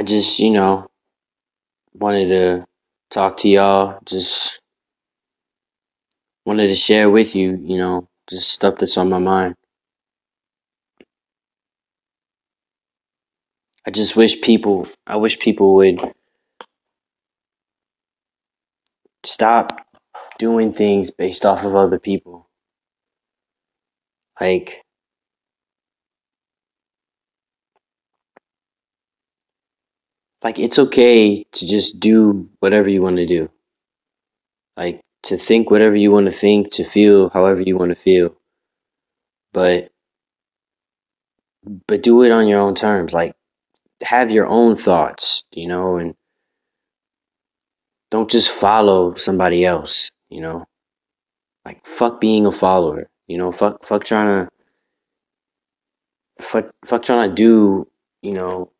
I 0.00 0.02
just, 0.02 0.38
you 0.38 0.50
know, 0.50 0.88
wanted 1.92 2.28
to 2.28 2.66
talk 3.10 3.36
to 3.40 3.50
y'all. 3.50 3.98
Just 4.06 4.58
wanted 6.46 6.68
to 6.68 6.74
share 6.74 7.10
with 7.10 7.34
you, 7.34 7.60
you 7.62 7.76
know, 7.76 8.08
just 8.26 8.48
stuff 8.48 8.76
that's 8.76 8.96
on 8.96 9.10
my 9.10 9.18
mind. 9.18 9.56
I 13.86 13.90
just 13.90 14.16
wish 14.16 14.40
people, 14.40 14.88
I 15.06 15.16
wish 15.16 15.38
people 15.38 15.74
would 15.74 16.00
stop 19.26 19.86
doing 20.38 20.72
things 20.72 21.10
based 21.10 21.44
off 21.44 21.62
of 21.62 21.76
other 21.76 21.98
people. 21.98 22.48
Like, 24.40 24.82
like 30.42 30.58
it's 30.58 30.78
okay 30.78 31.44
to 31.52 31.66
just 31.66 32.00
do 32.00 32.48
whatever 32.60 32.88
you 32.88 33.02
want 33.02 33.16
to 33.16 33.26
do. 33.26 33.50
Like 34.76 35.00
to 35.24 35.36
think 35.36 35.70
whatever 35.70 35.96
you 35.96 36.10
want 36.10 36.26
to 36.26 36.32
think, 36.32 36.72
to 36.72 36.84
feel 36.84 37.28
however 37.30 37.60
you 37.60 37.76
want 37.76 37.90
to 37.90 37.94
feel. 37.94 38.34
But 39.52 39.90
but 41.86 42.02
do 42.02 42.22
it 42.22 42.30
on 42.30 42.48
your 42.48 42.60
own 42.60 42.74
terms. 42.74 43.12
Like 43.12 43.34
have 44.02 44.30
your 44.30 44.46
own 44.46 44.76
thoughts, 44.76 45.44
you 45.52 45.68
know, 45.68 45.96
and 45.96 46.14
don't 48.10 48.30
just 48.30 48.48
follow 48.48 49.14
somebody 49.14 49.64
else, 49.64 50.10
you 50.30 50.40
know. 50.40 50.64
Like 51.64 51.84
fuck 51.86 52.20
being 52.20 52.46
a 52.46 52.52
follower, 52.52 53.10
you 53.26 53.36
know. 53.36 53.52
Fuck 53.52 53.84
fuck 53.86 54.04
trying 54.04 54.46
to 54.46 54.50
fuck 56.42 56.70
fuck 56.86 57.02
trying 57.02 57.28
to 57.28 57.34
do, 57.34 57.86
you 58.22 58.32
know, 58.32 58.72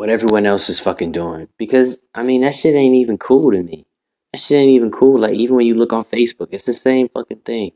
what 0.00 0.08
everyone 0.08 0.46
else 0.46 0.70
is 0.70 0.80
fucking 0.80 1.12
doing. 1.12 1.46
Because 1.58 2.02
I 2.14 2.22
mean 2.22 2.40
that 2.40 2.54
shit 2.54 2.74
ain't 2.74 2.94
even 2.94 3.18
cool 3.18 3.52
to 3.52 3.62
me. 3.62 3.84
That 4.32 4.38
shit 4.40 4.56
ain't 4.56 4.70
even 4.70 4.90
cool. 4.90 5.20
Like 5.20 5.34
even 5.34 5.56
when 5.56 5.66
you 5.66 5.74
look 5.74 5.92
on 5.92 6.04
Facebook, 6.04 6.48
it's 6.52 6.64
the 6.64 6.72
same 6.72 7.10
fucking 7.10 7.40
thing. 7.40 7.72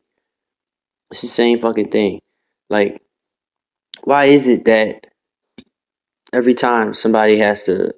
It's 1.10 1.20
the 1.20 1.26
same 1.26 1.60
fucking 1.60 1.90
thing. 1.90 2.22
Like, 2.70 3.02
why 4.04 4.24
is 4.24 4.48
it 4.48 4.64
that 4.64 5.08
every 6.32 6.54
time 6.54 6.94
somebody 6.94 7.40
has 7.40 7.62
to, 7.64 7.94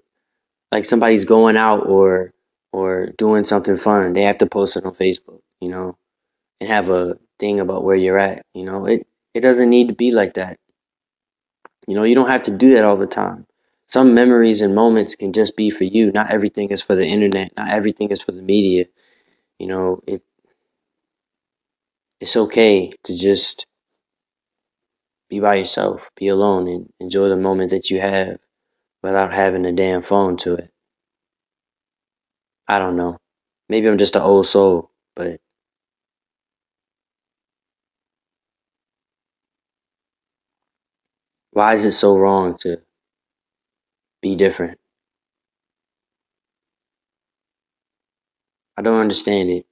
like, 0.72 0.84
somebody's 0.84 1.24
going 1.24 1.56
out 1.56 1.86
or 1.86 2.34
or 2.72 3.12
doing 3.18 3.44
something 3.44 3.76
fun, 3.76 4.12
they 4.12 4.24
have 4.24 4.38
to 4.38 4.46
post 4.46 4.76
it 4.76 4.84
on 4.84 4.94
Facebook, 4.96 5.40
you 5.60 5.68
know, 5.68 5.96
and 6.60 6.68
have 6.68 6.88
a 6.90 7.16
thing 7.38 7.60
about 7.60 7.84
where 7.84 7.94
you're 7.94 8.18
at. 8.18 8.44
You 8.54 8.64
know, 8.64 8.86
it 8.86 9.06
it 9.34 9.42
doesn't 9.42 9.70
need 9.70 9.86
to 9.86 9.94
be 9.94 10.10
like 10.10 10.34
that. 10.34 10.58
You 11.86 11.94
know, 11.94 12.02
you 12.02 12.16
don't 12.16 12.28
have 12.28 12.42
to 12.42 12.50
do 12.50 12.74
that 12.74 12.82
all 12.82 12.96
the 12.96 13.06
time. 13.06 13.46
Some 13.88 14.14
memories 14.14 14.60
and 14.60 14.74
moments 14.74 15.14
can 15.16 15.32
just 15.32 15.56
be 15.56 15.70
for 15.70 15.84
you. 15.84 16.12
Not 16.12 16.30
everything 16.30 16.70
is 16.70 16.82
for 16.82 16.94
the 16.94 17.06
internet. 17.06 17.52
Not 17.56 17.70
everything 17.72 18.10
is 18.10 18.22
for 18.22 18.32
the 18.32 18.42
media. 18.42 18.86
You 19.58 19.68
know, 19.68 20.02
it 20.06 20.22
it's 22.20 22.36
okay 22.36 22.92
to 23.04 23.16
just 23.16 23.66
be 25.28 25.38
by 25.38 25.54
yourself, 25.54 26.10
be 26.16 26.26
alone, 26.26 26.66
and 26.66 26.92
enjoy 26.98 27.28
the 27.28 27.36
moment 27.36 27.70
that 27.70 27.90
you 27.90 28.00
have 28.00 28.38
without 29.02 29.32
having 29.34 29.66
a 29.66 29.72
damn 29.72 30.02
phone 30.02 30.36
to 30.38 30.54
it. 30.54 30.70
I 32.68 32.78
don't 32.78 32.96
know. 32.96 33.18
Maybe 33.68 33.88
I'm 33.88 33.98
just 33.98 34.14
an 34.16 34.22
old 34.22 34.46
soul, 34.46 34.90
but 35.16 35.40
why 41.50 41.74
is 41.74 41.84
it 41.84 41.92
so 41.92 42.16
wrong 42.16 42.56
to 42.56 42.80
be 44.22 44.36
different? 44.36 44.78
I 48.76 48.82
don't 48.82 49.00
understand 49.00 49.50
it. 49.50 49.66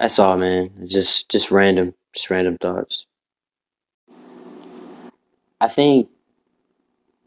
That's 0.00 0.18
all, 0.18 0.36
man. 0.38 0.72
It's 0.82 0.92
just 0.92 1.30
just 1.30 1.50
random, 1.50 1.94
just 2.14 2.30
random 2.30 2.58
thoughts. 2.58 3.06
I 5.60 5.68
think 5.68 6.10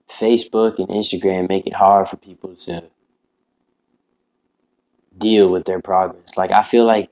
Facebook 0.09 0.79
and 0.79 0.89
Instagram 0.89 1.49
make 1.49 1.67
it 1.67 1.73
hard 1.75 2.09
for 2.09 2.17
people 2.17 2.55
to 2.55 2.85
deal 5.17 5.49
with 5.51 5.66
their 5.66 5.81
progress. 5.81 6.38
Like 6.38 6.51
I 6.51 6.63
feel 6.63 6.85
like 6.85 7.09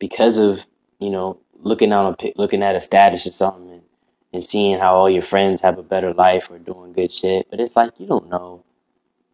because 0.00 0.38
of 0.38 0.66
you 1.00 1.10
know 1.10 1.38
looking 1.62 1.92
on 1.92 2.16
a 2.20 2.32
looking 2.36 2.62
at 2.62 2.76
a 2.76 2.80
status 2.80 3.26
or 3.26 3.32
something 3.32 3.70
and, 3.70 3.82
and 4.32 4.44
seeing 4.44 4.78
how 4.78 4.94
all 4.96 5.10
your 5.10 5.22
friends 5.22 5.62
have 5.62 5.78
a 5.78 5.82
better 5.82 6.14
life 6.14 6.50
or 6.50 6.58
doing 6.58 6.92
good 6.92 7.12
shit, 7.12 7.48
but 7.50 7.60
it's 7.60 7.76
like 7.76 7.98
you 8.00 8.06
don't 8.06 8.28
know 8.30 8.64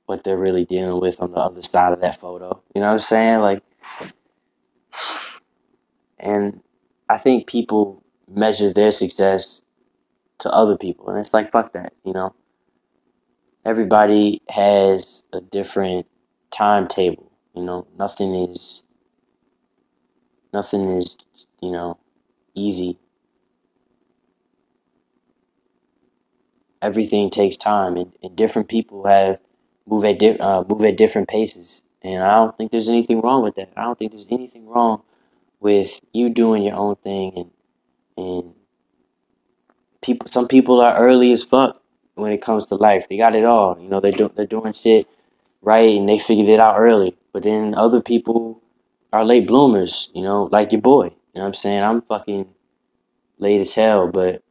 what 0.07 0.25
they're 0.25 0.39
really 0.39 0.65
dealing 0.65 1.01
with 1.01 1.21
on 1.21 1.33
the 1.33 1.39
other 1.39 1.63
side 1.63 1.93
of 1.93 2.01
that 2.01 2.21
photo. 2.21 2.63
You 2.75 2.81
know 2.81 2.89
what 2.89 2.95
I'm 2.95 2.99
saying? 3.01 3.41
Like, 3.41 3.63
and 6.19 6.63
I 7.09 7.19
think 7.19 7.47
people 7.47 8.03
measure 8.29 8.73
their 8.73 8.93
success 8.93 9.63
to 10.41 10.51
other 10.51 10.77
people, 10.77 11.11
and 11.11 11.19
it's 11.19 11.35
like 11.35 11.51
fuck 11.53 11.73
that. 11.75 11.95
You 12.05 12.13
know, 12.15 12.35
everybody 13.65 14.43
has 14.51 15.25
a 15.33 15.41
different 15.41 16.07
timetable. 16.51 17.33
You 17.55 17.63
know, 17.63 17.87
nothing 17.99 18.35
is 18.35 18.83
nothing 20.53 20.89
is 20.99 21.17
you 21.61 21.71
know 21.71 21.99
easy. 22.59 22.99
Everything 26.83 27.31
takes 27.31 27.57
time, 27.57 27.97
and, 27.97 28.13
and 28.23 28.37
different 28.37 28.69
people 28.69 29.07
have 29.07 29.39
move 29.87 30.05
at 30.05 30.19
di- 30.19 30.39
uh, 30.39 30.65
move 30.69 30.85
at 30.85 30.97
different 30.97 31.29
paces. 31.29 31.83
And 32.03 32.23
I 32.23 32.37
don't 32.37 32.57
think 32.57 32.71
there's 32.73 32.89
anything 32.89 33.21
wrong 33.21 33.43
with 33.43 33.57
that. 33.57 33.73
I 33.77 33.83
don't 33.85 33.99
think 33.99 34.13
there's 34.13 34.29
anything 34.31 34.69
wrong 34.69 35.03
with 35.61 36.01
you 36.13 36.31
doing 36.31 36.63
your 36.63 36.77
own 36.77 36.97
thing 36.97 37.33
and 37.37 37.51
and 38.17 38.55
people. 40.03 40.29
Some 40.29 40.49
people 40.49 40.81
are 40.81 40.97
early 40.99 41.33
as 41.33 41.43
fuck 41.43 41.83
when 42.15 42.33
it 42.33 42.43
comes 42.43 42.67
to 42.67 42.77
life. 42.77 43.07
They 43.09 43.19
got 43.19 43.37
it 43.37 43.45
all. 43.45 43.79
You 43.81 43.89
know, 43.89 44.01
they 44.01 44.13
do 44.13 44.31
they're 44.37 44.47
doing 44.47 44.73
shit 44.73 45.09
right 45.63 45.99
and 45.99 46.09
they 46.09 46.19
figured 46.19 46.49
it 46.49 46.61
out 46.61 46.79
early. 46.79 47.17
But 47.33 47.45
then 47.45 47.75
other 47.77 48.01
people 48.03 48.63
are 49.13 49.25
late 49.25 49.47
bloomers. 49.49 50.11
You 50.15 50.23
know, 50.23 50.45
like 50.53 50.73
your 50.73 50.83
boy. 50.83 51.13
You 51.35 51.41
know 51.41 51.43
what 51.43 51.49
I'm 51.49 51.55
saying? 51.55 51.83
I'm 51.83 52.03
fucking 52.03 52.49
late 53.39 53.61
as 53.61 53.75
hell, 53.75 54.09
but 54.09 54.43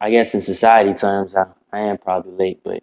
I 0.00 0.10
guess 0.10 0.34
in 0.34 0.40
society 0.40 0.94
terms, 0.94 1.36
I, 1.36 1.46
I 1.72 1.80
am 1.80 1.98
probably 1.98 2.32
late, 2.32 2.60
but 2.64 2.82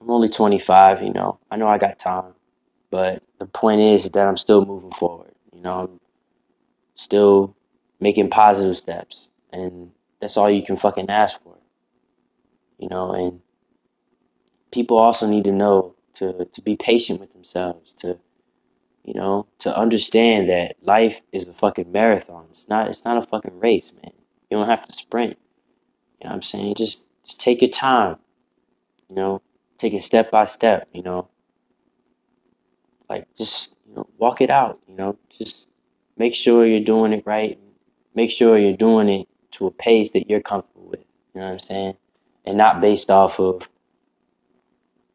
I'm 0.00 0.10
only 0.10 0.28
25, 0.28 1.02
you 1.02 1.12
know. 1.12 1.38
I 1.50 1.56
know 1.56 1.68
I 1.68 1.78
got 1.78 1.98
time, 1.98 2.34
but 2.90 3.22
the 3.38 3.46
point 3.46 3.80
is 3.80 4.10
that 4.10 4.26
I'm 4.26 4.36
still 4.36 4.64
moving 4.64 4.92
forward. 4.92 5.32
You 5.54 5.62
know, 5.62 5.80
I'm 5.80 6.00
still 6.94 7.56
making 8.00 8.30
positive 8.30 8.76
steps, 8.76 9.28
and 9.52 9.90
that's 10.20 10.36
all 10.36 10.50
you 10.50 10.64
can 10.64 10.76
fucking 10.76 11.10
ask 11.10 11.42
for. 11.42 11.56
You 12.78 12.88
know, 12.88 13.12
and 13.12 13.40
people 14.72 14.98
also 14.98 15.26
need 15.26 15.44
to 15.44 15.52
know 15.52 15.94
to 16.14 16.46
to 16.46 16.62
be 16.62 16.76
patient 16.76 17.20
with 17.20 17.32
themselves, 17.32 17.92
to 17.94 18.18
you 19.04 19.14
know, 19.14 19.46
to 19.60 19.76
understand 19.76 20.48
that 20.50 20.76
life 20.82 21.22
is 21.32 21.48
a 21.48 21.54
fucking 21.54 21.90
marathon. 21.90 22.46
It's 22.50 22.68
not 22.68 22.88
it's 22.88 23.04
not 23.04 23.18
a 23.18 23.26
fucking 23.26 23.58
race, 23.58 23.92
man. 24.02 24.12
You 24.50 24.58
don't 24.58 24.68
have 24.68 24.86
to 24.86 24.92
sprint. 24.92 25.38
You 26.20 26.24
know 26.24 26.30
what 26.30 26.36
I'm 26.36 26.42
saying? 26.42 26.74
Just 26.76 27.06
just 27.24 27.40
take 27.40 27.62
your 27.62 27.70
time. 27.70 28.16
You 29.08 29.16
know, 29.16 29.42
take 29.78 29.94
it 29.94 30.02
step 30.02 30.30
by 30.30 30.44
step, 30.44 30.88
you 30.92 31.02
know. 31.02 31.28
Like 33.08 33.26
just, 33.36 33.76
you 33.88 33.94
know, 33.94 34.06
walk 34.18 34.40
it 34.40 34.50
out, 34.50 34.78
you 34.86 34.94
know. 34.94 35.18
Just 35.30 35.68
make 36.16 36.34
sure 36.34 36.66
you're 36.66 36.84
doing 36.84 37.12
it 37.12 37.24
right. 37.26 37.58
Make 38.14 38.30
sure 38.30 38.58
you're 38.58 38.76
doing 38.76 39.08
it 39.08 39.28
to 39.52 39.66
a 39.66 39.70
pace 39.70 40.12
that 40.12 40.28
you're 40.28 40.40
comfortable 40.40 40.88
with. 40.88 41.04
You 41.34 41.40
know 41.40 41.46
what 41.46 41.52
I'm 41.54 41.58
saying? 41.58 41.96
And 42.44 42.56
not 42.56 42.80
based 42.80 43.10
off 43.10 43.40
of, 43.40 43.68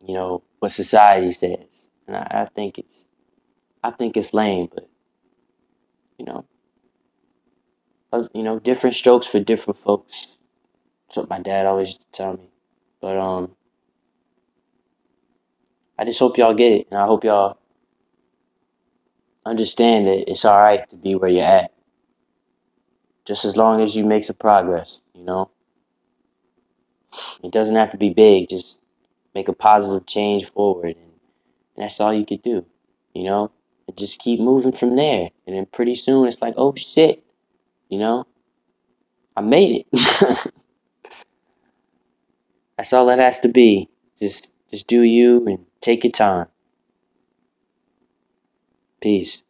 you 0.06 0.14
know, 0.14 0.44
what 0.60 0.72
society 0.72 1.32
says. 1.32 1.90
And 2.08 2.18
I, 2.18 2.28
I 2.32 2.50
think 2.54 2.78
it's 2.78 3.06
I 3.86 3.92
think 3.92 4.18
it's 4.18 4.34
lame, 4.34 4.68
but 4.74 4.90
you 6.18 6.26
know, 6.26 6.46
uh, 8.12 8.28
you 8.34 8.42
know, 8.42 8.58
different 8.58 8.96
strokes 8.96 9.28
for 9.28 9.40
different 9.40 9.78
folks. 9.78 10.38
That's 11.08 11.18
what 11.18 11.30
my 11.30 11.40
dad 11.40 11.68
always 11.68 11.90
used 11.90 12.02
to 12.02 12.12
tell 12.12 12.34
me. 12.34 12.50
But 13.00 13.16
um, 13.18 13.52
I 16.00 16.06
just 16.06 16.18
hope 16.18 16.40
y'all 16.40 16.56
get 16.56 16.72
it, 16.72 16.88
and 16.90 17.00
I 17.00 17.06
hope 17.06 17.24
y'all 17.24 17.60
understand 19.46 20.08
that 20.08 20.32
it's 20.32 20.46
all 20.46 20.60
right 20.60 20.90
to 20.90 20.96
be 20.96 21.14
where 21.14 21.30
you're 21.30 21.44
at. 21.44 21.72
Just 23.26 23.46
as 23.46 23.56
long 23.56 23.82
as 23.82 23.96
you 23.96 24.04
make 24.04 24.24
some 24.24 24.36
progress, 24.38 25.00
you 25.14 25.24
know. 25.24 25.52
It 27.44 27.52
doesn't 27.52 27.76
have 27.76 27.92
to 27.92 27.98
be 27.98 28.10
big. 28.10 28.50
Just 28.50 28.80
make 29.36 29.48
a 29.48 29.54
positive 29.54 30.08
change 30.08 30.48
forward, 30.48 30.96
and 30.96 31.12
that's 31.78 32.00
all 32.00 32.12
you 32.16 32.26
could 32.26 32.42
do, 32.42 32.66
you 33.14 33.26
know. 33.26 33.52
And 33.88 33.98
just 33.98 34.20
keep 34.20 34.40
moving 34.40 34.72
from 34.72 34.96
there, 34.96 35.30
and 35.46 35.56
then 35.56 35.66
pretty 35.68 35.96
soon 35.96 36.28
it's 36.28 36.42
like, 36.42 36.56
oh 36.58 36.74
shit, 36.76 37.24
You 37.90 38.00
know? 38.00 38.26
I 39.38 39.42
made 39.42 39.86
it. 39.92 40.52
That's 42.78 42.94
all 42.94 43.10
it 43.10 43.20
has 43.20 43.40
to 43.40 43.48
be. 43.50 43.90
Just 44.18 44.54
just 44.70 44.88
do 44.88 45.02
you 45.02 45.46
and 45.48 45.66
take 45.82 46.04
your 46.04 46.12
time. 46.12 46.48
Peace. 49.02 49.44